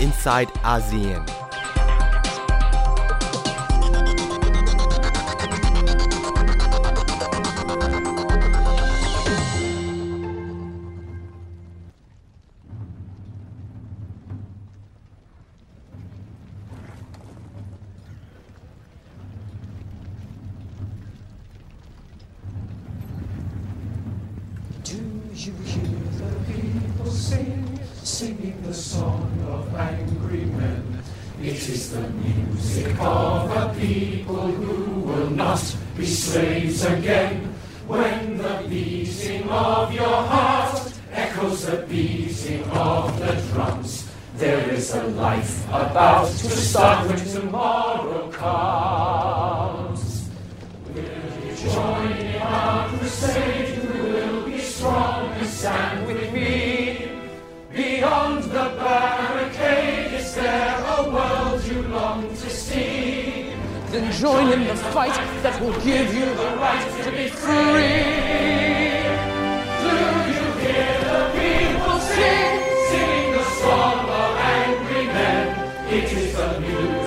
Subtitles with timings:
[0.00, 1.37] inside ASEAN.
[44.98, 50.28] A life about to start when tomorrow comes.
[50.92, 51.02] Will
[51.46, 53.82] you join in our crusade?
[53.82, 57.12] You will be strong and stand with me.
[57.72, 63.52] Beyond the barricade, is there a world you long to see?
[63.90, 68.67] Then join in the fight that will give you the right to be free.
[75.98, 76.97] it is a new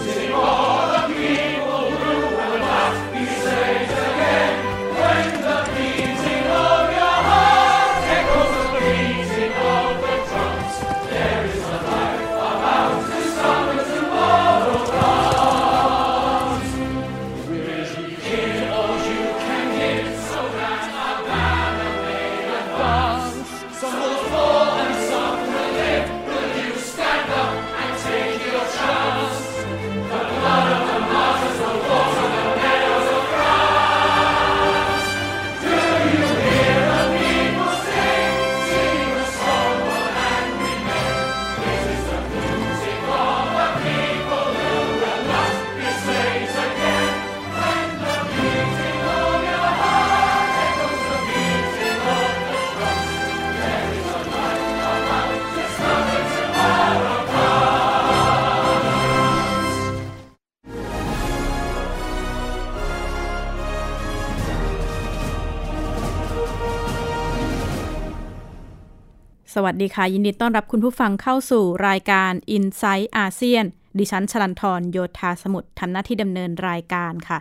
[69.55, 73.65] สวัสดีค่ะ ยินดีต้อนรับคุณผู้ฟังเข้าสู่รายการ i n s i ซต์อาเซียน
[73.99, 77.39] ดิฉันชลันทรโยธาสมุทรทำหน้าที่ดำเนินรายการค่ะ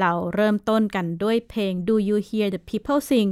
[0.00, 3.30] เราเริ่มต้นกันด้วยเพลง Do You Hear the People Sing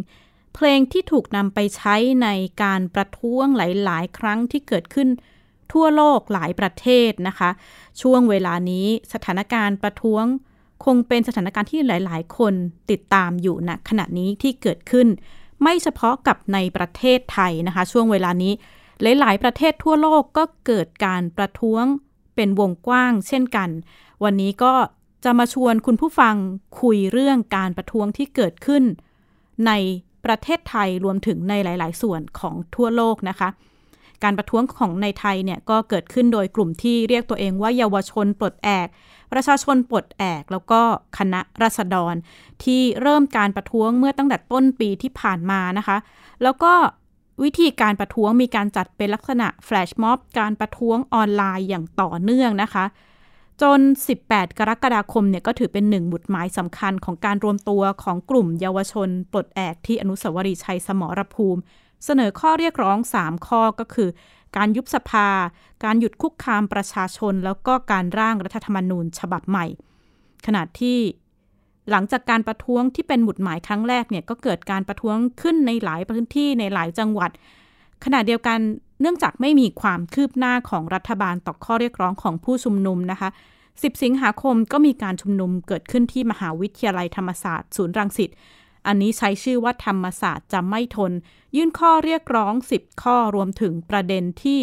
[0.54, 2.28] เพลงที่ถูกนำไปใช้ใน
[2.62, 5.08] การประท้วงหลาย ๆ ครั้งที่เกิดขึ้น
[5.72, 7.50] ทั่วโลกหลายประเทศนะคะ
[8.02, 10.24] ช่วงเวลานี้สถานการณ์ประท้วง
[10.84, 12.54] คงเป็นสถานการณ์ที่หลาย ๆ คน
[12.90, 15.08] ติดตามอยู่ณขณะนี้ที่เกิดขึ้น
[15.62, 18.52] ไม่เฉพาะกับในประเทศไทยนะคะ ช่วงเวลานี้
[19.20, 21.84] หลาย ๆ ประเทศทั่วโลกก็เกิดการประท้วง
[22.36, 23.68] เป็นวงกว้าง เช่นกัน
[24.24, 24.74] วันนี้ก็
[25.24, 26.34] จะมาชวนคุณผู้ฟัง
[26.80, 28.84] คุยเรื่องการประท้วงที่เกิดขึ้น
[29.66, 29.72] ใน
[30.24, 33.48] ประเทศไทยรวมถึงในหลาย ๆ ส่วนของทั่วโลกนะคะ
[34.24, 38.88] การประท้วงของในไทยเนี่ยก็เกิดขึ้นโดยกลุ่มที่เรียกตัวเองว่าเยาวชนปลดแอก
[39.32, 40.80] ประชาชนปลดแอกแล้วก็
[41.18, 42.14] คณะรัษฎร
[42.64, 45.96] ที่เริ่มการประท้วงเมื่อตั้งแต่ต้นปีที่ผ่านมานะคะ
[46.42, 46.72] แล้วก็
[47.42, 52.84] วิธีการประท้วงมีการจัดเป็นลักษณะแฟลชม็อบการประท้วงออนไลน์อย่างต่อเนื่องนะคะ
[53.62, 53.80] จน
[54.20, 61.60] 18 กรกฎาคมเนี่ยก็ถือเป็นหนึ่งบุตรหมายสำคัญของการรวมตัวของกลุ่มเยาวชนปลดแอกที่อนุสาวรีย์ชัยสมรภูมิ
[62.04, 64.08] เสนอข้อเรียกร้อง 3 ข้อก็คือ
[64.56, 65.28] การยุบสภา
[65.84, 69.66] การหยุดคุกคามประชาชน แล้วก็การร่างรัฐธรรมนูญฉบับใหม่
[70.46, 70.98] ขณะที่
[71.90, 77.30] หลังจากการประท้วงที่เป็นหมุดหมายครั้งแรกเนี่ยก็เกิดการประท้วงขึ้นในหลายพื้นที่ในหลายจังหวัด
[78.04, 78.58] ขณะเดียวกัน
[79.00, 83.28] เนื่องจากไม่มีความคืบหน้าของรัฐบาลต่อข้อเรียกร้องของผู้ชุมนุมนะคะ
[83.64, 88.30] 10 สิงหาคมก็มีการชุมนุมเกิดขึ้นที่มหาวิทยาลัยธรรมศาสตร์ศูนย์รังสิต
[88.86, 91.12] อันนี้ใช้ชื่อว่าธรรมศาสตร์จะไม่ทน
[91.56, 94.58] ยื่นข้อเรียกร้อง 10 ข้อรวมถึงประเด็นที่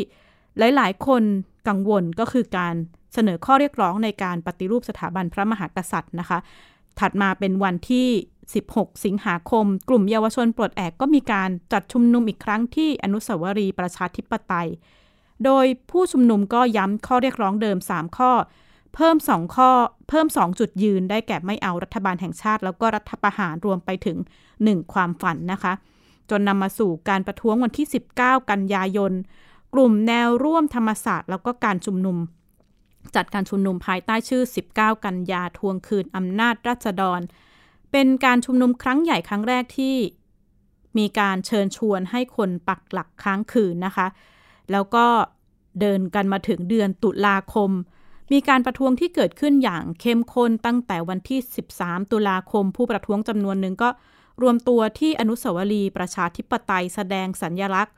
[0.75, 1.23] หลาย ๆ คน
[1.67, 2.75] กังวลก็คือการ
[3.13, 6.39] เสนอข้อเรียกร้องในการปฏิรูปสถาบันพระมหากษัตริย์นะคะ
[6.99, 8.07] ถัดมาเป็นวันที่
[8.55, 14.69] 16 สิงหาคม กลุ่มเยาวชนปลดแอกก็มีการจัดชุมนุมอีกครั้งที่อนุสาวรีย์ประชาธิปไตย
[15.45, 18.31] โดยผู้ชุมนุมก็ย้ำข้อเรียกร้องเดิม 3 ข้อ
[18.97, 19.71] เพิ่ม 2 ข้อ
[20.09, 24.17] เพิ่ม 2 จุดยืนได้แก่ไม่เอารัฐบาลแห่งชาติ แล้วก็รัฐประหารรวมไปถึง
[24.55, 25.73] 1 ความฝันนะคะ
[26.29, 27.87] จนนำมาสู่การประท้วงวันที่
[28.19, 29.13] 19 กันยายน
[29.73, 32.17] กลุ่มแนวร่วมธรรมศาสตร์ แล้วก็การชุมนุม
[33.15, 37.19] จัดการชุมนุมภายใต้ชื่อ 19 กันยาทวงคืนอำนาจราษฎร
[37.91, 39.95] เป็นการชุมนุมครั้งใหญ่ครั้งแรกที่
[40.97, 44.07] มีการเชิญชวนให้คนปักหลักค้างคืนนะคะ
[44.71, 45.05] แล้วก็
[45.79, 47.71] เดินกันมาถึงเดือนตุลาคม
[48.31, 51.39] มีการประท้วงที่เกิดขึ้นอย่างเข้มข้นตั้งแต่วันที่
[51.73, 53.89] 13 ตุลาคม ผู้ประท้วงจำนวนหนึ่งก็
[54.41, 57.93] รวมตัวที่อนุสาวรีย์ประชาธิปไตยแสดงสัญญลักษณ์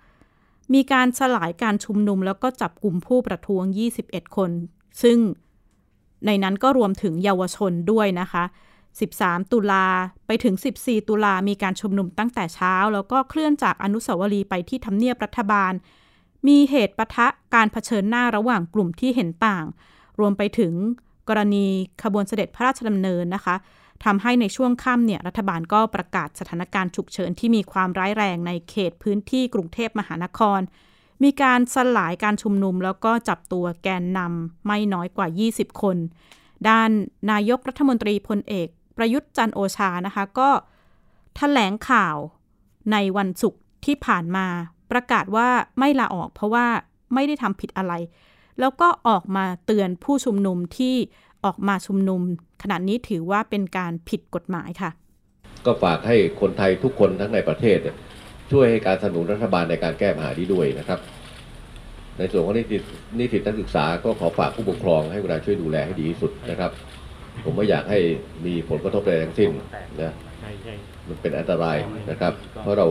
[0.73, 3.63] มีการสลายการชุมนุมแล้วก็จับกลุ่มผู้ประท้วง
[4.01, 4.51] 21 คน
[5.01, 5.17] ซึ่ง
[6.25, 8.43] ในนั้นก็รวมถึงเยาวชนด้วยนะคะ
[8.97, 9.85] 13 ตุลา
[10.27, 15.73] ไปถึง 14 ตุลามีการชุมนุมตั้งแต่เช้า แล้วก็เคลื่อนจากอนุสาวรีย์ไปที่ทำเนียบรัฐบาล
[16.47, 19.65] มีเหตุปะทะการเผชิญหน้าระหว่างกลุ่มที่เห็นต่าง
[20.19, 20.73] รวมไปถึง
[21.29, 21.65] กรณี
[22.03, 23.55] ขบวนเสด็จพระราชดำเนินนะคะ
[24.05, 30.59] ทำให้ในช่วงค่ำเนี่ยรัฐบาลก็ประกาศสถานการณ์ฉุกเฉินที่มีความร้ายแรงในเขตพื้นที่กรุงเทพมหานคร
[31.23, 35.97] มีการสลายการชุมนุม แล้วก็จับตัวแกนนำไม่น้อยกว่า 20 คน
[36.69, 36.89] ด้าน
[37.31, 38.67] นายกรัฐมนตรีพลเอก
[38.97, 40.61] ประยุทธ์จันโอชานะคะก็ถ
[41.37, 42.17] แถลงข่าว
[42.91, 44.47] ในวันศุกร์ที่ผ่านมา
[44.91, 45.47] ประกาศว่า
[45.79, 46.67] ไม่ลาออกเพราะว่า
[47.13, 47.93] ไม่ได้ทำผิดอะไร
[48.59, 50.95] แล้วก็ออกมาเตือนผู้ชุมนุมที่
[51.45, 52.21] ออกมาชุมนุม
[52.63, 54.91] ขณะนี้ถือว่าเป็นการผิดกฎหมายค่ะ
[55.65, 57.77] ก็ฝากให้คนไทยทุกคนทั้งในประเทศ
[58.51, 60.99] ช่วยให้การสนับสนุนรัฐบาลในการแก้ปัญหานี้ด้วยนะครับ
[62.17, 62.83] ในส่วนของนิสิต
[63.19, 66.71] นิสิตนักศึกษาก็ขอฝากผู้ปกครองให้เวลาช่วยดูแลให้ดีที่สุดนะครับ
[67.43, 67.99] ผมไม่อยากให้
[68.45, 69.49] มีผลกระทบใดทั้งสิ้น
[70.01, 70.13] นะ
[71.07, 71.77] มันเป็นอันตราย
[72.11, 72.87] นะครับ เพราะเรา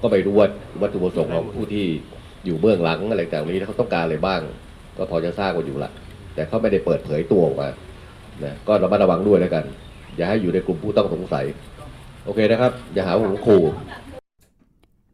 [0.00, 0.48] ก็ไม่รู้ว่า
[0.82, 1.86] วัตถุประสงค์ของผู้ที่
[2.44, 4.40] อยู่เบื้องหลังอะไรต่างๆนี้เขาต้องการอะไรบ้าง
[4.96, 5.90] ก็พอจะทราบกันอยู่ละ
[6.34, 7.68] แต่เขาไม่ได้เปิดเผยตัวออกมา
[8.44, 9.64] นะก็ระมัดระวังด้วยแล้วกัน
[10.16, 11.46] อย่าให้อยู่ในกลุ่มผู้ต้องสงสัย
[12.24, 13.62] โอเคนะครับ อย่าหาว่าผมขู่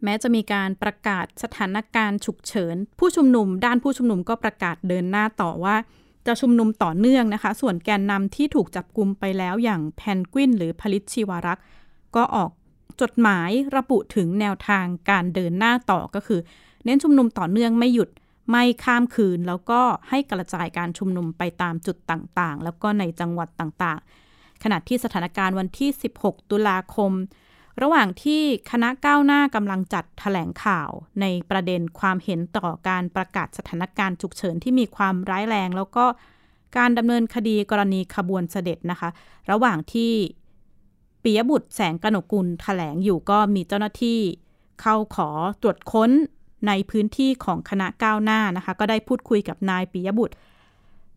[0.04, 5.76] แม้จะมีการประกาศสถานการณ์ฉุกเฉิน ผู้ชุมนุมด้านผู้ชุมนุมก็ประกาศเดินหน้าต่อว่า
[6.26, 11.64] จะชุมนุมต่อเนื่องนะคะ ส่วนแกนนำที่ถูกจับกลุมไปแล้วอย่างแพนกวินหรือผลิตชีวรักษ์
[12.16, 12.50] ก็ออก
[13.00, 16.40] จดหมายระบุถึงแนวทางการเดินหน้าต่อก็คือ
[16.84, 18.08] เน้นชุมนุมต่อเนื่องไม่หยุด
[18.50, 27.12] ไม่ข้ามคืนแล้วก็ให้กระจายการชุมนุมไปตามจุดต่างๆ แล้วก็ในจังหวัดต่างๆ ขณะที่สถานการณ์วันที่ 16 ตุลาคม
[27.82, 36.04] ระหว่างที่คณะก้าวหน้ากำลังจัดถแถลงข่าว ในประเด็นความเห็นต่อการประกาศสถานการณ์ฉุกเฉินที่มีความร้ายแรง แล้วก็
[36.76, 39.08] การดำเนินคดีกรณีขบวนเสด็จนะคะ
[39.50, 40.12] ระหว่างที่
[41.22, 44.20] ปิยบุตรแสงกนกุลถแถลงอยู่ก็มีเจ้าหน้าที่
[44.80, 45.28] เข้าขอ
[45.62, 46.10] ตรวจค้น
[46.66, 50.34] ในพื้นที่ของคณะก้าวหน้านะคะ ก็ได้พูดคุยกับนายปิยบุตร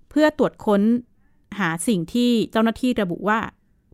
[0.09, 0.81] เพื่อตรวจค้น
[1.59, 3.39] หาสิ่งที่เจ้าหน้าที่ระบุว่า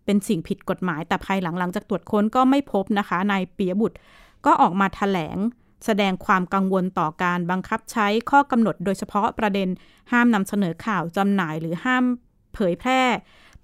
[0.06, 3.98] เป็นสิ่งผิดกฎหมาย แต่ภายหลังหลังจากตรวจค้นก็ไม่พบนะคะนายปิยบุตร
[4.46, 5.38] ก็ออกมาถแถลง
[5.86, 9.70] แสดงความกังวลต่อการบังคับใช้ข้อกำหนดโดยเฉพาะประเด็น
[10.12, 12.04] ห้ามนำเสนอข่าวจำหน่ายหรือห้าม
[12.54, 13.02] เผยแพร่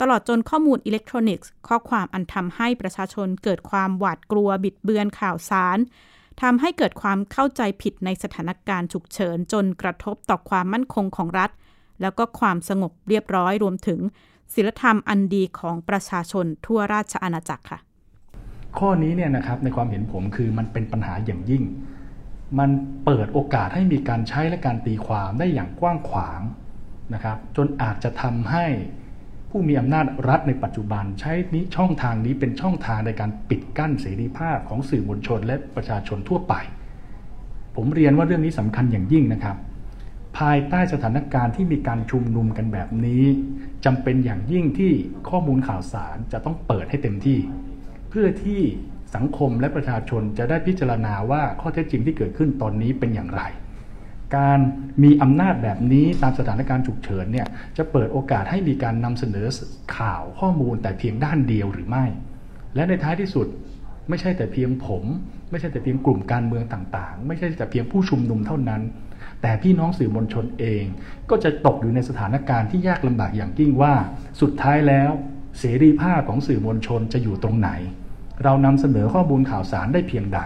[0.02, 5.78] ตลอดจนข้อมูลอิเล็กทรอนิกส์ ข้อความอันทำให้ประชาชนเกิดความหวาดกลัวบิดเบือนข่าวสาร
[6.42, 11.50] ทำให้เกิดความเข้าใจผิดในสถานการณ์ฉุกเฉิน จนกระทบต่อความมั่นคงของรัฐ
[12.02, 14.00] แล้วก็ความสงบเรียบร้อยรวมถึง
[14.54, 17.80] ศีลธรรมอันดีของประชาชนทั่วราชอาณาจักรค่ะ
[18.78, 21.64] ข้อนี้เนี่ยนะครับในความเห็นผมคือมันเป็นปัญหาอย่างยิ่ง
[22.60, 22.70] มัน
[23.06, 26.42] เปิดโอกาสให้มีการใช้และการตีความได้อย่างกว้างขวาง
[27.14, 28.66] นะครับ จนอาจจะทำให้
[29.50, 36.54] ผู้มีอำนาจรัฐในปัจจุบันใช้นี้ช่องทางนี้เป็นช่องทางในการปิดกั้นเสรีภาพของสื่อมวลชนและประชาชนทั่วไป
[37.76, 39.58] ผมเรียนว่าเรื่องนี้สำคัญอย่างยิ่งนะครับ
[40.38, 43.24] ภายใต้สถานการณ์ที่มีการชุมนุมกันแบบนี้
[43.86, 44.92] จำเป็นอย่างยิ่งที่
[45.30, 47.40] ข้อมูลข่าวสารจะต้องเปิดให้เต็มที่
[48.10, 48.62] เพื่อที่
[49.16, 53.42] สังคมและประชาชนจะได้พิจารณาว่าข้อเท็จจริงที่เกิดขึ้นตอนนี้เป็นอย่างไร
[54.38, 54.60] การ
[55.04, 59.48] มีอำนาจแบบนี้ตามสถานการณ์ฉุกเฉินเนี่ยจะเปิดโอกาสให้มีการนำเสนอ
[59.98, 62.06] ข่าวข้อมูลแต่เพียงด้านเดียวหรือไม่
[62.76, 63.48] และในท้ายที่สุด
[64.10, 65.04] ไม่ใช่แต่เพียงผม
[65.52, 68.82] ไม่ใช่แต่เพียงกลุ่มการเมืองต่างๆ ไม่ใช่แต่เพียงผู้ชุมนุมเท่านั้น
[69.42, 70.84] แต่พี่น้องสื่อมวลชนเอง
[71.30, 73.94] ก็จะตกอยู่ในสถานการณ์ที่ยากลำบากอย่างยิ่งว่า
[74.42, 75.12] สุดท้ายแล้ว
[75.60, 77.70] เสรีภาพของสื่อมวลชนจะอยู่ตรงไหน
[78.44, 80.40] เรานำเสนอข้อมูลข่าวสารได้เพียงใด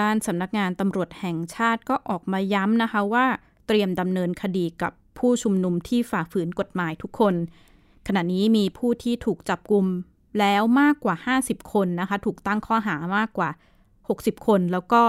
[0.00, 3.26] ด้านสำนักงานตำรวจแห่งชาติก็ออกมาย้ำนะคะว่า
[3.66, 7.34] เตรียมดำเนินคดีกับผู้ชุมนุมที่ฝ่าฝืนกฎหมายทุกคน
[8.06, 9.86] ขณะนี้มีผู้ที่ถูกจับกลุ่ม
[10.38, 13.50] แล้วมากกว่า 50 คนนะคะ ถูกตั้งข้อหามากกว่า
[13.98, 15.02] 60 คน แล้วก็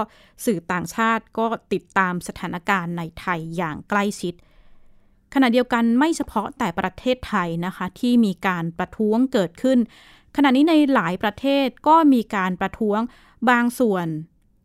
[0.44, 4.34] สื่อต่างชาติก็ติดตามสถานการณ์ในไทยอย่างใกล้ชิด
[5.34, 9.78] ขณะเดียวกันไม่เฉพาะแต่ประเทศไทยนะคะ ที่มีการประท้วงเกิดขึ้น
[10.36, 13.00] ขณะนี้ในหลายประเทศก็มีการประท้วง
[13.50, 14.06] บางส่วน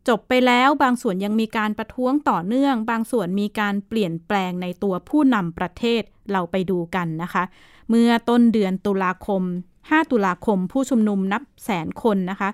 [0.09, 6.01] จบไปแล้วบางส่วนยังมีการประท้วงต่อเนื่อง บางส่วนมีการเปลี่ยนแปลงในตัวผู้นำประเทศ
[6.31, 7.43] เราไปดูกันนะคะ
[7.89, 9.41] เมื่อต้นเดือนตุลาคม
[9.77, 12.49] 5 ตุลาคมผู้ชุมนุมนับแสนคนนะคะ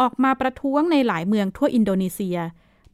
[0.00, 2.38] ออกมาประท้วงในหลายเมืองทั่วอินโดนีเซีย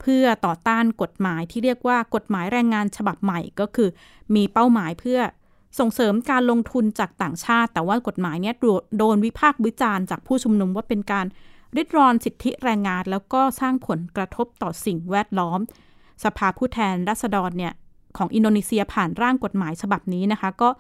[0.01, 3.89] เพื่อต่อต้านกฎหมายที่เรียกว่ากฎหมายแรงงานฉบับใหม่ก็คือ
[4.35, 5.21] มีเป้าหมายเพื่อ
[5.79, 8.55] ส่งเสริมการลงทุนจากต่างชาติ แต่ว่ากฎหมายเนี้ย
[8.99, 11.27] โดนวิพากษ์วิจารณ์จากผู้ชุมนุมว่าเป็นการ
[11.77, 15.61] ริดรอนสิทธิแรงงานแล้วก็สร้างผลกระทบต่อสิ่งแวดล้อม
[16.25, 17.73] สภาผู้แทนราษฎรเนี่ย
[18.17, 20.71] ของอินโดนีเซียผ่านร่างกฎหมายฉบับนี้นะคะ ก็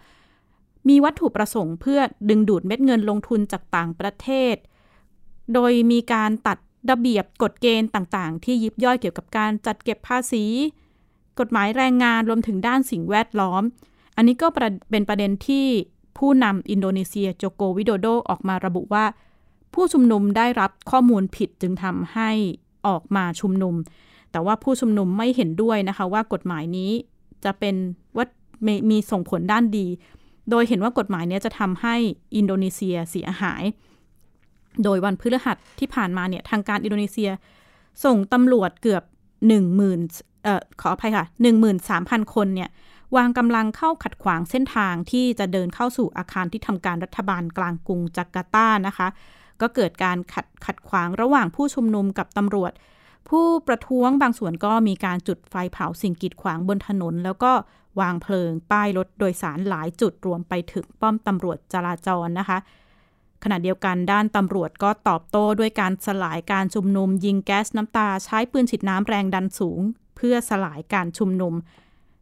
[0.89, 4.57] มีวัตถุประสงค์เพื่อดึงดูดเม็ดเงินลงทุนจากต่างประเทศ
[5.55, 6.59] โดยมีการตัด
[6.91, 10.45] ระเบียบกฎเกณฑ์ต่างๆ ที่ยิบย่อยเกี่ยวกับการจัดเก็บภาษี
[11.41, 13.63] กฎหมายแรงงานรวมถึงด้านสิ่งแวดล้อม
[14.17, 14.47] อันนี้ก็
[14.91, 15.67] เป็นประเด็นที่
[16.19, 19.05] ผู้นำอินโดนีเซียโจโกวิโดโดออกมาระบุว่า
[19.77, 22.31] ผู้ชุมนุมได้รับข้อมูลผิดจึงทำให้
[22.87, 23.75] ออกมาชุมนุม
[24.33, 26.91] แต่ว่าผู้ชุมนุมไม่เห็นด้วยนะคะ ว่ากฎหมายนี้
[27.45, 27.77] จะเป็น
[28.17, 28.27] ว่า
[28.91, 29.87] มีส่งผลด้านดี
[30.51, 31.95] โดยเห็นว่ากฎหมายนี้จะทำให้
[32.37, 33.63] อินโดนีเซียเสียหาย
[34.85, 37.31] โดยวันพฤหัสที่ผ่านมาเนี่ยทางการอินโดนีเซีย
[38.05, 39.03] ส่งตำรวจเกือบ
[39.47, 39.53] 1
[39.91, 41.27] 0,000เอ่อขออภัยค่ะ
[41.79, 42.71] 13,000 คนเนี่ย
[43.17, 49.09] วางกำลังเข้าขัดขวางเส้นทางที่จะเดินเข้าสู่อาคารที่ทำการรัฐบาลกลางกรุงจาการ์ตานะคะ
[49.61, 52.73] ก็เกิดการขัดขัดขวางระหว่างผู้ชุมนุมกับตำรวจ
[53.29, 57.53] ผู้ประท้วงบางส่วนก็มีการจุดไฟเผาสิ่งกีดขวางบนถนน แล้วก็
[58.01, 62.59] วางเพลิงป้ายรถโดยสารหลายจุดรวมไปถึงป้อมตำรวจจราจรนะคะ
[63.45, 69.81] ขณะเดียวกันด้านตำรวจก็ตอบโต้ด้วยการสลายการชุมนุม ยิงแก๊สน้ำตาใช้ปืนฉีดน้ำแรงดันสูง
[70.17, 71.55] เพื่อสลายการชุมนุม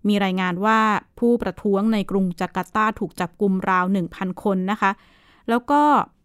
[0.09, 0.81] มีรายงานว่า
[1.19, 4.91] ผู้ประท้วงในกรุงจาการ์ตาถูกจับกลุ่มราว 1,000 คนนะคะ
[5.49, 5.83] แล้วก็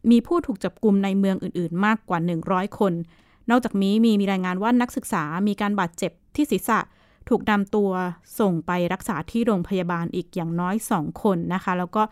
[0.10, 2.94] มีผู้ถูกจับกลุ่มในเมืองอื่น ๆ มากกว่า 100 คน
[3.50, 6.80] นอกจากนี้มีมีรายงานว่านักศึกษามีการบาดเจ็บที่ศีรษะ
[7.30, 7.90] ถูกนำตัว
[8.40, 12.04] ส่งไปรักษาที่โรงพยาบาลอีกอย่างน้อย 2 คนนะคะ แล้วก็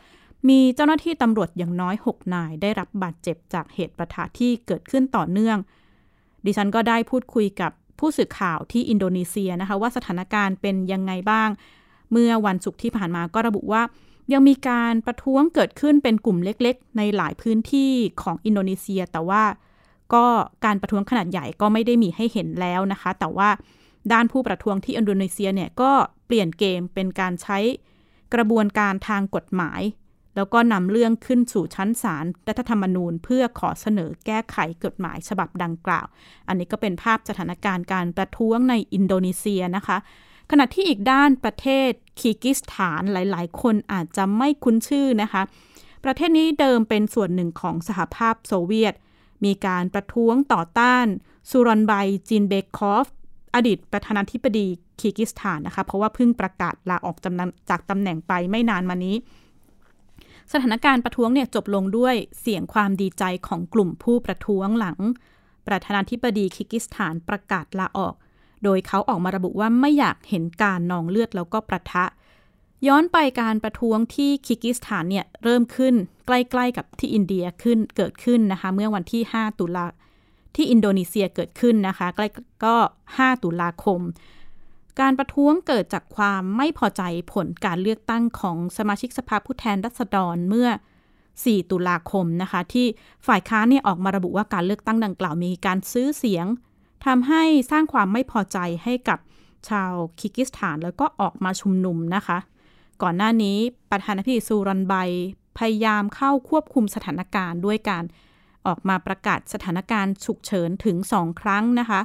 [0.49, 5.57] มีเจ้าหน้าที่ตำรวจอย่างน้อย 6 นาย ได้รับบาดเจ็บจากเหตุประทะที่เกิดขึ้นต่อเนื่อง
[6.45, 11.49] ดิฉันก็ได้พูดคุยกับผู้สื่อข่าวที่อินโดนีเซียนะคะ ว่าสถานการณ์เป็นยังไงบ้าง
[12.11, 13.81] เมื่อวันศุกร์ที่ผ่านมาก็ระบุว่า
[14.33, 17.91] ยังมีการประท้วงเกิดขึ้นเป็นกลุ่มเล็กๆ ในหลายพื้นที่
[18.21, 19.43] ของอินโดนีเซีย แต่ว่า
[20.13, 20.25] ก็
[20.65, 23.49] การประท้วงขนาดใหญ่ก็ไม่ได้มีให้เห็นแล้วนะคะ แต่ว่า
[24.11, 25.91] ด้านผู้ประท้วงที่อินโดนีเซียเนี่ยก็
[26.25, 27.59] เปลี่ยนเกมเป็นการใช้
[28.33, 29.81] กระบวนการทางกฎหมาย
[30.35, 36.07] แล้วก็นำเรื่องขึ้นสู่ชั้นศาลรัฐธรรมนูญ เพื่อขอเสนอแก้ไขกฎหมายฉบับดังกล่าว
[36.47, 39.97] อันนี้ก็เป็นภาพสถานการณ์การประท้วงในอินโดนีเซียนะคะ
[40.51, 45.41] ขณะที่อีกด้านประเทศ คีกิสถานหลาย ๆ คนอาจจะไม่คุ้นชื่อนะคะ
[46.03, 48.93] ประเทศนี้เดิมเป็นส่วนหนึ่งของสหภาพโซเวียต
[49.45, 51.05] มีการประท้วงต่อต้าน
[51.49, 51.93] ซูรอนไบ
[52.29, 53.07] จินเบคอฟ
[53.55, 54.67] อดีตประธานาธิบดี
[54.99, 57.17] คีกิสถานนะคะ เพราะว่าเพิ่งประกาศลาออก
[57.69, 59.15] จากตำแหน่งไปไม่นานมานี้
[60.51, 64.99] สถานการณ์ประท้วงเนี่ยจบลงด้วยเสียงความดีใจของกลุ่มผู้ประท้วงหลัง
[65.67, 68.13] ประธานาธิบดีคีกิสถานประกาศลาออก
[68.63, 72.05] โดยเขาออกมาระบุว่าไม่อยากเห็นการนองเลือดแล้วก็ประทะ
[72.87, 75.93] ย้อนไปการประท้วงที่คีกิสถานเนี่ยเริ่มขึ้น
[76.27, 79.85] ใกล้ๆกับที่อินเดียขึ้นเกิดขึ้นนะคะ เมื่อวันที่ 5 ตุลา
[80.55, 82.27] ที่อินโดนีเซียเกิดขึ้นนะคะใกล้
[82.65, 82.75] ก็
[83.13, 84.01] 5 ตุลาคม
[84.99, 87.01] การประท้วงเกิดจากความไม่พอใจ
[87.33, 90.69] ผลการเลือกตั้งของสมาชิกสภาผู้แทนราษฎรเมื่อ
[91.23, 92.87] 4 ตุลาคมนะคะ ที่
[93.27, 96.45] ฝ่ายค้านเนี่ยออกมาระบุว่าการเลือกตั้งดังกล่าวมีการซื้อเสียง
[97.05, 99.19] ทำให้สร้างความไม่พอใจให้กับ
[99.69, 102.37] ชาวคิกิสถานแล้วก็ออกมาชุมนุมนะคะ
[103.01, 103.57] ก่อนหน้านี้
[103.91, 104.93] ประธานาธิบดีซูรันไบ
[105.57, 108.03] พยายามเข้าควบคุมสถานการณ์ด้วยการ
[108.67, 112.01] ออกมาประกาศสถานการณ์ฉุกเฉินถึงสองครั้งนะคะ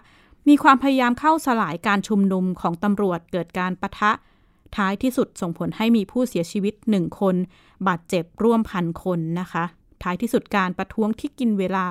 [0.49, 4.13] มีความพยายามเข้าสลายการชุมนุมของตำรวจเกิดการประทะ
[4.77, 7.37] ท้ายที่สุดส่งผลให้มีผู้เสียชีวิตหนึ่งคน
[7.87, 9.65] บาดเจ็บร่วมพันคนนะคะ
[10.03, 11.87] ท้ายที่สุดการประท้วงที่กินเวลา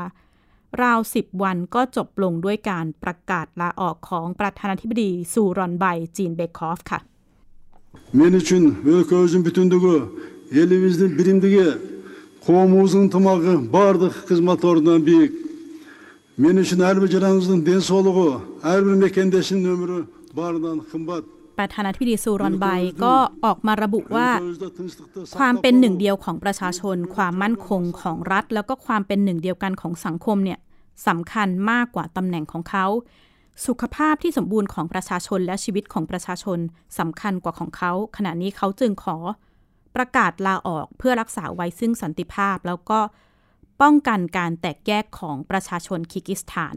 [0.83, 5.85] ราวสิบวันก็จบลงด้วยการประกาศลาออกของประธานาธิบดีซูรอนไบ
[6.17, 7.01] จีนเบคอฟค่ะ
[8.13, 9.95] Men üçün өлкөбүздүн бүтүндүгү,
[10.53, 11.65] элибиздин биримдиги,
[12.47, 15.33] коомубуздун ынтымагы бардык кызмат ордунан бийик.
[16.37, 20.05] Мен үчүн ар бир жараңыздын ден соолугу, ар бир мекендештин өмүрү
[20.37, 21.25] баарынан кымбат.
[21.62, 22.66] ประธานาธิบดีซูรอนไบ
[23.04, 23.14] ก็
[23.46, 24.30] ออกมาระบุว่า
[25.38, 30.60] ความเป็นหนึ่งเดียวของประชาชน ความมั่นคงของรัฐ แล้วก็ความเป็นหนึ่งเดียวกันของสังคมเนี่ย
[31.08, 32.86] สำคัญมากกว่าตำแหน่งของเขา
[33.66, 36.60] สุขภาพที่สมบูรณ์ของประชาชนและชีวิตของประชาชน
[37.00, 39.18] สำคัญกว่าของเขา ขณะนี้เขาจึงขอ
[39.96, 43.00] ประกาศลาออกเพื่อรักษาไว้ซึ่งสันติภาพ แล้วก็
[43.82, 46.76] ป้องกันการแตกแยกของประชาชนคิกิสถาน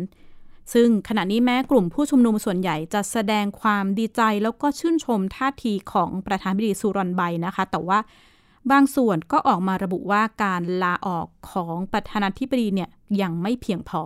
[0.73, 7.99] ซึ่งขณะนี้แม้กลุ่มผู้ชุมนุมส่วนใหญ่จะแสดงความดีใจแล้วก็ชื่นชมท่าทีของประธานาธิบดีซูรอนไบนะคะ แต่ว่า
[8.71, 12.89] บางส่วนก็ออกมาระบุว่าการลาออกของประธานาธิบดีเนี่ย
[13.21, 14.03] ยังไม่เพียงพอ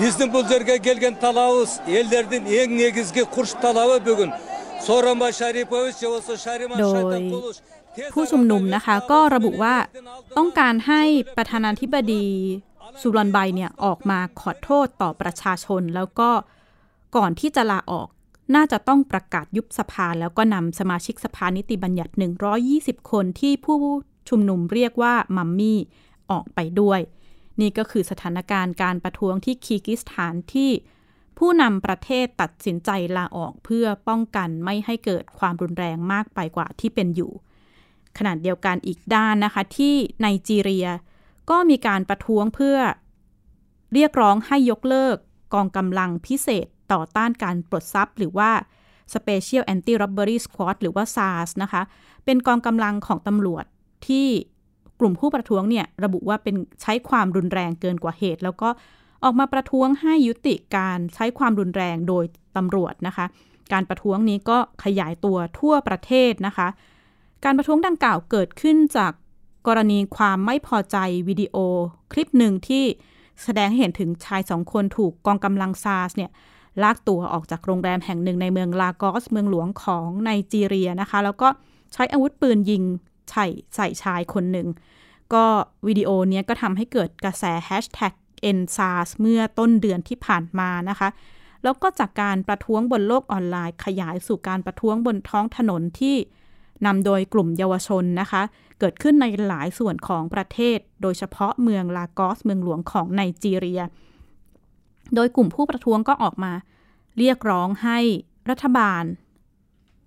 [0.00, 4.30] Биздин бул жерге келген талабыбыз элдердин эң негизги курч талабы бүгүн
[4.86, 7.56] Сооронбай Шарипович же болбосо Шариман โดย Шайтанкулович
[8.14, 9.74] ผู้ชุมนุมนะคะก็ระบุว่า
[10.38, 11.02] ต้องการให้
[11.36, 12.26] ประธานาธิบดี
[13.01, 16.29] สุรนไบเนี่ยออกมาขอโทษต่อประชาชน แล้วก็
[17.15, 18.07] ก่อนที่จะลาออก
[18.55, 22.13] น่าจะต้องประกาศยุบสภาแล้วก็นำสมาชิกสภานิติบัญญัติ
[22.61, 23.77] 120 คนที่ผู้
[24.29, 25.79] ชุมนุมเรียกว่ามัมมี่
[26.31, 26.99] ออกไปด้วย
[27.61, 30.71] นี่ก็คือสถานการณ์การประท้วงที่คีกิสถานที่
[31.37, 37.31] ผู้นำประเทศตัดสินใจลาออกเพื่อป้องกันไม่ให้เกิดความรุนแรงมากไปกว่าที่เป็นอยู่
[38.17, 40.87] ขณะเดียวกันอีกด้านนะคะที่ไนจีเรีย
[41.51, 42.77] ก็มีการประท้วงเพื่อ
[43.93, 45.17] เรียกร้องให้ยกเลิก
[45.53, 48.49] กองกำลังพิเศษต่อต้านการปลดทรัพย์ หรือว่า
[49.13, 51.81] Special Anti-Robbery Squad หรือว่า SARS นะคะ
[52.25, 53.65] เป็นกองกำลังของตำรวจ
[54.07, 54.27] ที่
[54.99, 58.69] กลุ่มผู้ประท้วงเนี่ยระบุว่าเป็นใช้ความรุนแรงเกินกว่าเหตุ แล้วก็
[59.23, 62.25] ออกมาประท้วงให้ยุติการใช้ความรุนแรงโดย
[62.57, 63.25] ตำรวจนะคะ
[63.73, 66.67] การประท้วงนี้ก็ขยายตัวทั่วประเทศนะคะ
[67.45, 69.11] การประท้วงดังกล่าวเกิดขึ้นจาก
[69.67, 71.55] กรณีความไม่พอใจวิดีโอ
[72.11, 72.83] คลิปหนึ่งที่
[73.43, 76.31] แสดงให้เห็นถึงชายสองคนถูกกองกำลังซาร์สเนี่ย
[76.83, 81.47] ลากตัวออกจากโรงแรมแห่งหนึ่งในเมืองลากอสเมืองหลวงของไนจีเรียนะคะ แล้วก็
[81.93, 82.83] ใช้อาวุธปืนยิง
[83.31, 84.67] ใส่ใส่ชายคนหนึ่ง
[85.33, 85.45] ก็
[85.87, 88.13] วิดีโอเนี้ยก็ทำให้เกิดกระแสแฮชแท็ก
[88.57, 91.09] NSARS เมื่อต้นเดือนที่ผ่านมานะคะ
[91.63, 96.15] แล้วก็จากการประท้วงบนโลกออนไลน์ขยายสู่การประท้วงบนท้องถนนที่
[96.85, 98.41] นำโดยกลุ่มเยาวชนนะคะ
[98.79, 103.81] เกิดขึ้นในหลายส่วนของประเทศ โดยเฉพาะเมืองลากอสเมืองหลวงของไนจีเรีย
[105.15, 106.53] โดยกลุ่มผู้ประท้วงก็ออกมา
[107.17, 107.99] เรียกร้องให้
[108.49, 109.03] รัฐบาล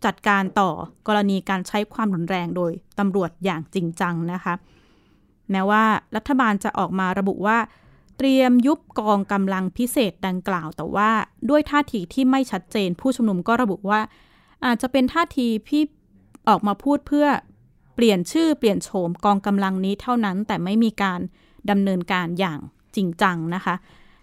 [0.04, 0.70] จัดการต่อ
[1.06, 4.54] กรณีการใช้ความรุนแรงโดยตำรวจอย่างจริงจังนะคะ
[5.50, 5.84] แม้ว่า
[6.16, 7.58] รัฐบาลจะออกมาระบุว่า
[8.18, 11.10] เตรียมยุบกองกำลังพิเศษดังกล่าว แต่ว่า
[11.50, 14.00] ด้วยท่าทีที่ไม่ชัดเจน ผู้ชุมนุมก็ระบุว่า
[14.64, 15.82] อาจจะเป็นท่าทีที่
[16.48, 17.26] ออกมาพูดเพื่อ
[17.94, 21.20] เปลี่ยนชื่อเปลี่ยนโฉมกองกำลังนี้เท่านั้น แต่ไม่มีการ
[21.70, 22.58] ดำเนินการอย่าง
[22.96, 23.74] จริงจังนะคะ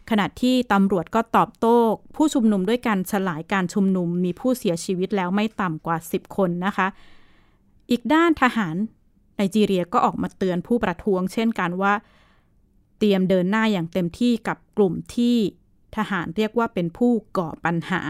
[0.10, 1.78] ขณะที่ตำรวจก็ตอบโต้
[2.16, 6.88] ผู้ชุมนุมด้วยการสลายการชุมนุมมีผู้เสียชีวิตแล้วไม่ต่ำกว่า 10 คนนะคะ
[7.90, 8.76] อีกด้านทหาร
[9.36, 11.94] ไนจีเรียก็ออกมาเตือนผู้ประท้วง เช่นกันว่า
[13.00, 15.36] เตรียมเดินหน้าอย่างเต็มที่กับกลุ่มที่
[15.96, 18.02] ทหารเรียกว่าเป็นผู้ก่อปัญหา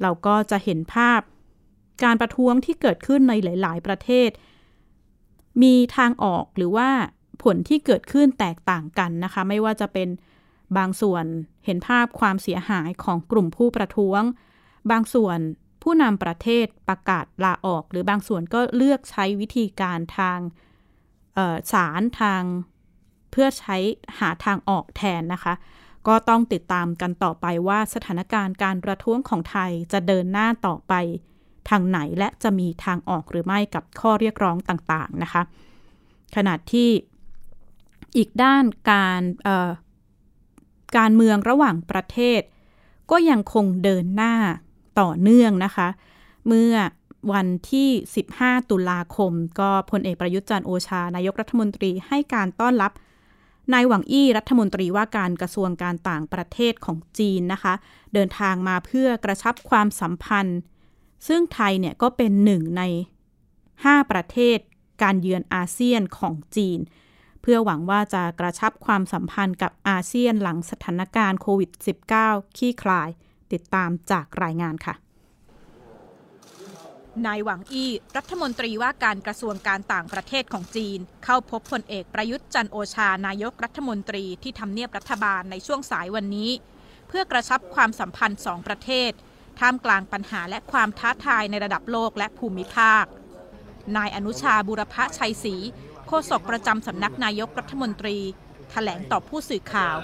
[0.00, 1.20] เราก็จะเห็นภาพ
[2.04, 4.30] การประท้วงที่เกิดขึ้นในหลาย ๆ ประเทศ
[5.62, 6.88] มีทางออกหรือว่า
[7.42, 10.08] ผลที่เกิดขึ้นแตกต่างกันนะคะ ไม่ว่าจะเป็น
[10.78, 11.24] บางส่วน
[11.64, 14.22] เห็นภาพความเสียหายของกลุ่มผู้ประท้วง
[14.90, 15.38] บางส่วน
[15.82, 20.38] ผู้นำประเทศประกาศลาออก หรือบางส่วนก็เลือกใช้วิธีการทาง
[21.72, 22.42] ศาลทาง
[23.30, 23.76] เพื่อใช้
[24.18, 25.54] หาทางออกแทนนะคะ
[26.08, 30.94] ก็ต้องติดตามกันต่อไปว่าสถานการณ์การประท้วงของไทยจะเดินหน้าต่อไป
[31.68, 35.42] ทางไหนและจะมีทางออกหรือไม่กับข้อเรียกร้องต่างๆนะคะ
[36.36, 36.90] ขณะที่
[38.16, 39.22] อีกด้านการ
[40.98, 42.40] การเมืองระหว่างประเทศ
[43.10, 44.34] ก็ยังคงเดินหน้า
[45.00, 45.88] ต่อเนื่องนะคะ
[46.46, 46.74] เมื่อ
[47.32, 47.88] วันที่
[48.28, 52.92] 15 ตุลาคม ก็พลเอกประยุทธ์จันทร์โอชานายกรัฐมนตรีให้การต้อนรับ
[53.72, 57.74] นายหวังอี้รัฐมนตรีว่าการกระทรวงการต่างประเทศของจีนนะคะ
[58.14, 60.60] เดินทางมาเพื่อกระชับความสัมพันธ์
[61.26, 62.82] ซึ่งไทยเนี่ยก็เป็นหนึ่งใน
[63.46, 64.58] 5 ประเทศ
[65.02, 66.78] การเยือนอาเซียนของจีน
[67.42, 71.70] เพื่อหวังว่าจะกระชับความสัมพันธ์กับอาเซียนหลังสถานการณ์โควิด
[72.14, 73.08] -19 ขี้คลาย
[73.52, 74.94] ติดตามจากรายงานค่ะ
[77.26, 86.50] นายหวังอี้รัฐมนตรีว่าการกระทรวงการต่างประเทศของจีน เข้าพบพลเอกประยุทธ์จันโอชานายกรัฐมนตรีที่ทำเนียบรัฐบาลในช่วงสายวันนี้
[87.08, 89.10] เพื่อกระชับความสัมพันธ์สองประเทศ
[89.60, 93.04] ท่ามกลางปัญหาและความท้าทายในระดับโลกและภูมิภาค
[93.96, 95.54] นายอนุชาบุรพชัยศรี
[96.06, 98.18] โฆษกประจำสำนักนายกรัฐมนตรี
[98.68, 99.96] ถแถลงต่อผู้สื่อข่าว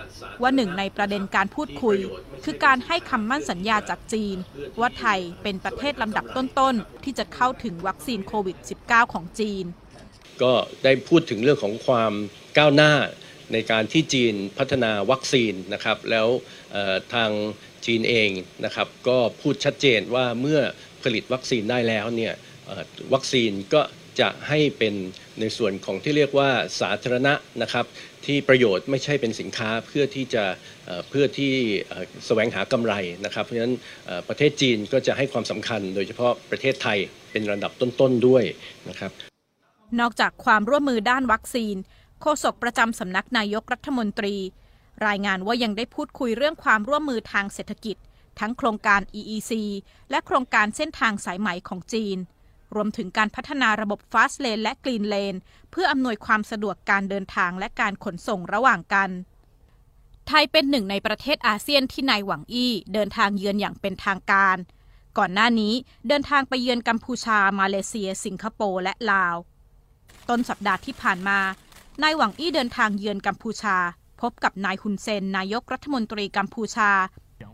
[0.43, 1.99] ว่าหนึ่งในประเด็นการพูดคุย
[2.45, 4.37] คือการให้คำมั่นสัญญาจากจีน
[4.81, 9.65] ว่าไทยเป็นประเทศลำดับต้นๆ ที่จะเข้าถึงวัคซีนโควิด -19 ของจีน
[10.43, 10.53] ก็
[10.85, 12.13] ได้พูดถึงเรื่องของความ
[12.59, 12.93] ก้าวหน้า
[13.53, 16.29] ในการที่จีนพัฒนาวัคซีนนะครับ แล้ว
[17.15, 17.31] ทาง
[17.87, 18.31] จีนเอง
[18.65, 20.61] นะครับก็พูดชัดเจนว่าเมื่อ
[21.03, 22.35] ผลิตวัคซีนได้แล้วเนี่ย
[23.15, 23.83] วัคซีนก็
[24.21, 24.95] จะให้เป็น
[25.41, 27.85] ในส่วนของที่เรียกว่าสาธารณะนะครับ
[28.27, 30.45] ที่ประโยชน์ไม่ใช่เป็นสินค้าเพื่อที่จะ
[31.09, 31.53] เพื่อที่
[32.27, 32.95] แสวงหากำไร
[33.25, 33.75] นะครับเพราะฉะนั้น
[34.29, 36.99] ประเทศจีนก็จะให้ความสำคัญ โดยเฉพาะประเทศไทย
[37.33, 38.45] เป็นระดับต้นๆด้วย
[38.89, 39.11] นะครับ
[40.01, 41.75] นอกจากความร่วมมือด้านวัคซีน
[42.21, 44.35] โฆษกประจำสำนักนายกรัฐมนตรี
[45.07, 47.97] รายงานว่ายังได้พูดคุยเรื่องความร่วมมือทางเศรษฐกิจ
[48.41, 49.53] ทั้งโครงการ EEC
[50.11, 52.19] และโครงการเส้นทางสายไหมของจีน
[52.75, 55.39] รวมถึงการพัฒนาระบบ Fast Lane และ Green Lane
[55.71, 59.11] เพื่ออำนวยความสะดวกการเดินทางและการขนส่งระหว่างกัน
[60.29, 64.57] ไทยเป็นหนึ่งในประเทศอาเซียนที่นายหวังอี้เดินทางเยือนอย่างเป็นทางการ
[65.19, 65.75] ก่อนหน้านี้
[66.09, 69.37] เดินทางไปเยือนกัมพูชา มาเลเซีย สิงคโปร์และลาว
[70.29, 71.39] ต้นสัปดาห์ที่ผ่านมา
[72.03, 73.77] นายหวังอี้เดินทางเยือนกัมพูชา
[74.21, 76.91] พบกับนายฮุนเซน นายกรัฐมนตรีกัมพูชา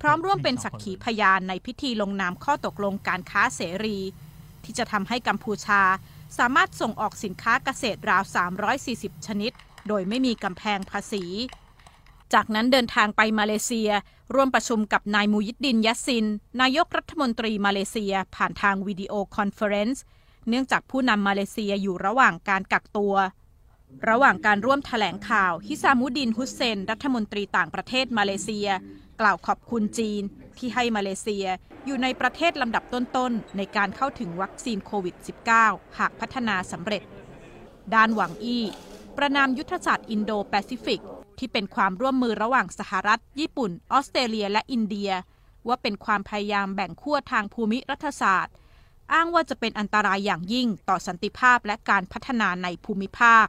[0.00, 3.98] พร้อมร่วมเป็นสักขีพยานในพิธีลงนามข้อตกลงการค้าเสรี
[4.64, 5.82] ที่จะทำให้กัมพูชา
[6.38, 8.22] สามารถส่งออกสินค้าเกษตรราว
[8.74, 9.52] 340 ชนิด
[9.88, 11.24] โดยไม่มีกำแพงภาษี
[12.32, 13.90] จากนั้นเดินทางไปมาเลเซีย
[14.34, 16.26] ร่วมประชุมกับนายมูห์ยิดดินยัสซิน
[16.60, 20.04] นายกรัฐมนตรีมาเลเซียผ่านทาง video conference
[20.48, 23.14] เนื่องจากผู้นำมาเลเซียอยู่ระหว่างการกักตัว
[24.08, 28.68] ระหว่างการร่วมแถลงข่าว ฮิซามุดิน ฮุสเซน รัฐมนตรีต่างประเทศมาเลเซีย
[29.20, 30.22] กล่าวขอบคุณจีน
[30.58, 31.46] ที่ให้มาเลเซีย
[31.86, 35.16] อยู่ในประเทศลำดับต้นๆ ในการเข้าถึงวัคซีนโควิด
[35.56, 37.02] -19 หากพัฒนาสำเร็จ
[37.94, 38.64] ด้านหวังอี้
[39.16, 41.00] ประณามยุทธศาสตร์อินโดแปซิฟิก
[41.38, 45.10] ที่เป็นความร่วมมือระหว่างสหรัฐ ญี่ปุ่น ออสเตรเลีย และอินเดีย
[45.68, 48.54] ว่าเป็นความพยายามแบ่งขั้วทางภูมิรัฐศาสตร์
[49.12, 53.46] อ้างว่าจะเป็นอันตรายอย่างยิ่งต่อสันติภาพและการพัฒนาในภูมิภาค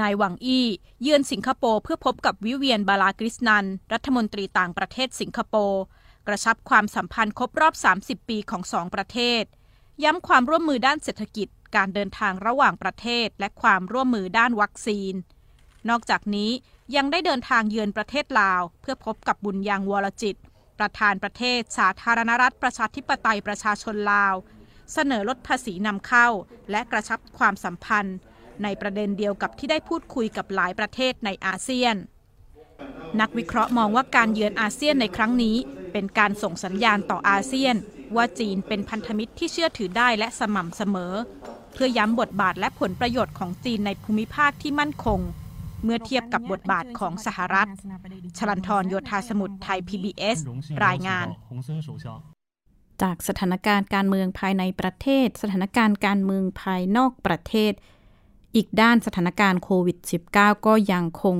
[0.00, 0.66] นายหวังอี้
[1.02, 5.82] เยือนสิงคโปร์เพื่อพบกับวิเวียนบาลากริสนัน รัฐมนตรีต่างประเทศสิงคโปร์
[6.26, 9.42] กระชับความสัมพันธ์ครบรอบ 30 ปีของสองประเทศ
[10.04, 15.14] ย้ำความร่วมมือด้านเศรษฐกิจ การเดินทางระหว่างประเทศ และความร่วมมือด้านวัคซีน
[15.88, 16.50] นอกจากนี้
[16.96, 20.36] ยังได้เดินทางเยือนประเทศลาว เพื่อพบกับบุญยังวรจิต
[20.78, 24.34] ประธานประเทศสาธารณรัฐประชาธิปไตยประชาชนลาว
[24.92, 26.28] เสนอลดภาษีนำเข้า
[26.70, 28.16] และกระชับความสัมพันธ์
[28.64, 31.96] ในประเด็นเดียวกับที่ได้พูดคุยกับหลายประเทศในอาเซียน
[33.20, 35.56] นักวิเคราะห์มองว่าการเยือนอาเซียนในครั้งนี้
[35.92, 37.74] เป็นการส่งสัญญาณต่ออาเซียน
[38.16, 41.14] ว่าจีนเป็นพันธมิตรที่เชื่อถือได้และสม่ำเสมอ
[41.74, 45.20] เพื่อย้ำบทบาทและผลประโยชน์ของจีนในภูมิภาคที่มั่นคง
[45.84, 47.68] เมื่อเทียบกับบทบาทของสหรัฐ
[48.38, 50.38] ชลันทรโยธาสมุทรไทย PBS
[50.86, 51.26] รายงาน
[53.02, 57.72] จากสถานการณ์การเมืองภายในประเทศ สถานการณ์การเมืองภายนอกประเทศ
[58.54, 59.98] อีกด้านสถานการณ์โควิด
[60.32, 61.36] -19 ก็ยังคง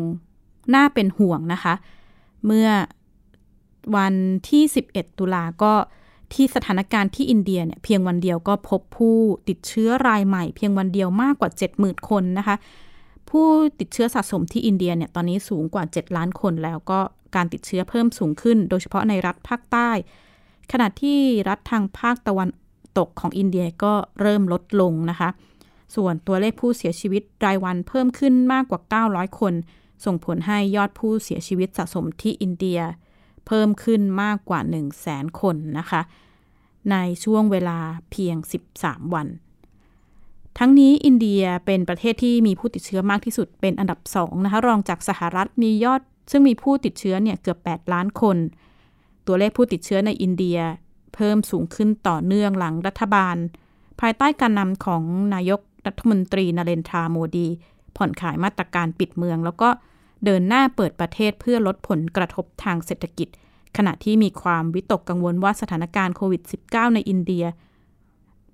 [0.75, 1.75] น่าเป็นห่วงนะคะ
[2.47, 2.69] เมื่อ
[3.97, 4.15] วัน
[4.49, 5.73] ที่ 11 ตุลาก็
[6.35, 9.17] ที่สถานการณ์ที่อินเดียเนี่ยเพียงวันเดียวก็พบผู้
[9.49, 12.57] ติดเชื้อรายใหม่ เพียงวันเดียวมากกว่า 70,000 คนนะคะ
[13.31, 13.47] ผู้
[13.81, 17.01] ติดเชื้อสะสมที่อินเดียเนี่ยตอนนี้สูงกว่า 7 ล้านคนแล้วก็
[17.37, 19.91] การติดเชื้อเพิ่มสูงขึ้น โดยเฉพาะในรัฐภาคใต้
[20.73, 22.49] ขณะที่รัฐทางภาคตะวัน
[22.99, 25.29] ตกของอินเดียก็เริ่มลดลงนะคะ
[25.95, 29.55] ส่วนตัวเลขผู้เสียชีวิตรายวันเพิ่มขึ้นมากกว่า 900 คน
[30.05, 32.81] ส่งผลให้ยอดผู้เสียชีวิตสะสมที่อินเดีย
[33.47, 36.01] เพิ่มขึ้นมากกว่า 1 0 0 0 0แสนคนนะคะ
[36.91, 37.79] ในช่วงเวลา
[38.11, 38.37] เพียง
[38.77, 39.29] 13 วัน
[40.59, 48.37] ทั้งนี้อินเดียเป็นประเทศที่มีผู้ติดเชื้อมากที่สุดเป็นอันดับ2นะคะรองจากสหรัฐมียอด ซึ่งมีผู้ติดเชื้อเนี่ยเกือบ 8 ล้านคน
[49.27, 50.59] ตัวเลขผู้ติดเชื้อในอินเดีย
[51.15, 53.37] เพิ่มสูงขึ้นต่อเนื่องหลังรัฐบาล
[54.01, 55.03] ภายใต้การนำของ
[55.35, 57.49] นายก รัฐมนตรีนเรนทราโมดี
[57.97, 59.69] ผ่อนคลายมาตรการปิดเมือง แล้วก็
[60.25, 63.29] เดินหน้าเปิดประเทศเพื่อลดผลกระทบทางเศรษฐกิจ
[63.77, 67.45] ขณะที่มีความวิตกกังวลว่าสถานการณ์โควิด -19 ในอินเดีย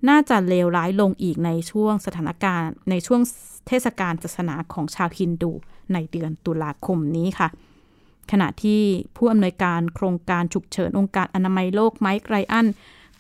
[0.09, 3.21] น่าจะเลวร้ายลงอีกในช่วงสถานการณ์ในช่วง
[3.69, 5.53] เทศกาลศาสนาของชาวฮินดู
[5.93, 7.49] ในเดือนตุลาคมนี้ค่ะ
[8.31, 8.81] ขณะที่
[9.17, 12.67] ผู้อำนวยการโครงการฉุกเฉินองค์การอนามัยโลกไมค์ไรอัน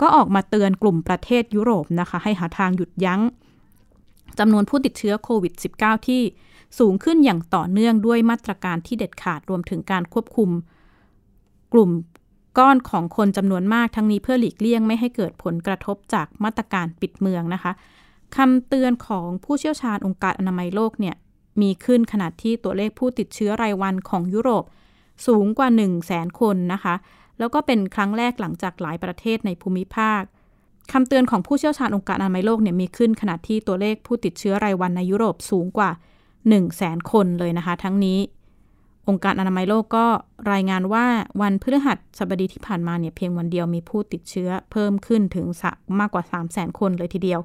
[0.01, 3.21] ก็ออกมาเตือนกลุ่มประเทศยุโรปนะคะ ให้หาทางหยุดยั้ง
[4.39, 6.23] จำนวนผู้ติดเชื้อโควิด -19 ที่
[6.79, 10.51] สูงขึ้นอย่างต่อเนื่องด้วยมาตรการที่เด็ดขาดรวมถึงการควบคุม
[11.73, 11.91] กลุ่ม
[12.59, 17.73] ก้อนของคนจำนวนมากทั้งนี้เพื่อหลีกเลี่ยงไม่ให้เกิดผลกระทบจากมาตรการปิดเมืองนะคะ
[18.37, 21.17] คำเตือนของผู้เชี่ยวชาญองค์การอนามัยโลกเนี่ย
[21.61, 24.65] มีขึ้นขณะที่ตัวเลขผู้ติดเชื้อรายวันของยุโรป
[25.27, 26.95] สูงกว่า 1 0 0 0 0แสนคนนะคะ
[27.39, 30.23] แล้วก็เป็นครั้งแรกหลังจากหลายประเทศในภูมิภาค
[30.93, 35.91] คำเตือนของผู้เชี่ยวชาญองค์การอนามัยโลกเนี่ยมีขึ้นขณะที่ตัวเลขผู้ติดเชื้อรายวันในยุโรปสูงกว่า
[36.25, 38.19] 1 0 0 0 0แสนคนเลยนะคะ ทั้งนี้
[39.09, 40.07] องค์การอนามัยโลกก็
[40.53, 41.07] รายงานว่า
[41.43, 45.47] วันพฤหัสบดีที่ผ่านมาเนี่ยเพียงวันเดียวมีผู้ติดเชื้อเพิ่มขึ้นถึง
[46.01, 47.41] มากกว่า 3 0 0แสนคนเลยทีเดียว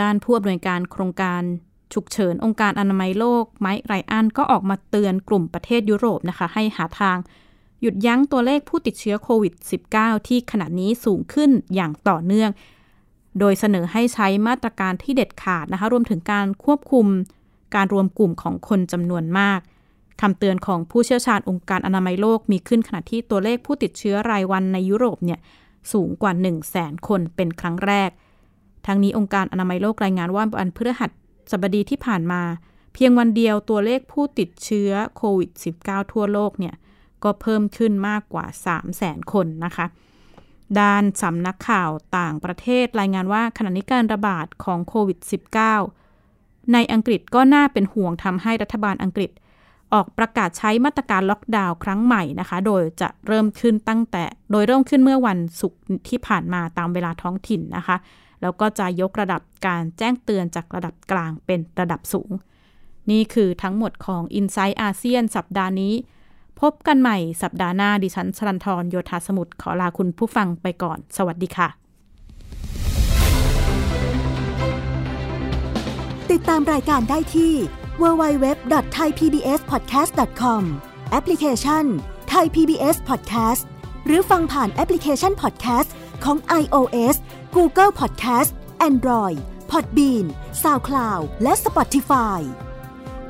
[0.00, 1.42] ด้านผู้อำนวยการโครงการ
[1.94, 7.16] ฉุกเฉินองค์การอนามัยโลกไมค์ไรอันก็ออกมาเตือนกลุ่มประเทศยุโรปนะคะ ให้หาทาง
[7.80, 9.54] หยุดยั้งตัวเลขผู้ติดเชื้อโควิด
[9.90, 12.50] -19 ที่ขณะนี้สูงขึ้นอย่างต่อเนื่อง
[13.38, 17.06] โดยเสนอให้ใช้มาตรการที่เด็ดขาดนะคะ รวมถึงการควบคุม
[17.74, 19.60] การรวมกลุ่มของคนจำนวนมาก
[20.20, 25.38] คำเตือนของผู้เชี่ยวชาญองค์การอนามัยโลกมีขึ้นขณะที่ตัวเลขผู้ติดเชื้อรายวันในยุโรปเนี่ย
[25.92, 28.10] สูงกว่า 1 0 0 0 0แสนคนเป็นครั้งแรก
[28.86, 31.06] ทั้งนี้องค์การอนามัยโลกรายงานว่าวันพฤหั
[31.50, 32.42] สบดีที่ผ่านมา
[32.94, 35.50] เพียงวันเดียวตัวเลขผู้ติดเชื้อโควิด
[35.82, 36.74] -19 ทั่วโลกเนี่ย
[37.24, 39.86] ก็เพิ่มขึ้นมากกว่า 3 0 0แสนคนนะคะ
[40.80, 45.18] ด้านสำนักข่าวต่างประเทศรายงานว่าขณะนี้การระบาดของโควิด
[45.96, 49.30] -19 ในอังกฤษก็น่าเป็นห่วงทำให้รัฐบาลอังกฤษ
[49.92, 57.96] ออกประกาศใช้มาตรการล็อกดาวน์ครั้งใหม่นะคะ โดยจะเริ่มขึ้นตั้งแต่ โดยเริ่มขึ้นเมื่อวันศุกร์ที่ผ่านมาตามเวลาท้องถิ่นนะคะ
[58.42, 62.30] แล้วก็จะยกระดับการแจ้งเตือนจากระดับกลางเป็นระดับสูง
[63.10, 65.94] นี่คือทั้งหมดของ i n s i ซต์อาเซียนสัปดาห์นี้
[66.60, 71.68] พบกันใหม่สัปดาห์หน้าดิฉันชลันทรโยธาสมุทรขอลาคุณผู้ฟังไปก่อน สวัสดีค่ะ
[76.30, 77.52] ติดตามรายการได้ที่
[78.02, 80.62] www.thaipbspodcast.com
[81.10, 81.84] แอปพลิเคชัน
[82.32, 83.62] Thai PBS Podcast
[84.06, 85.90] หรือฟังผ่านแอปพลิเคชัน Podcast
[86.24, 87.16] ของ iOS
[87.56, 88.50] Google Podcast
[88.88, 89.38] Android
[89.70, 90.26] Podbean
[90.62, 92.40] SoundCloud และ Spotify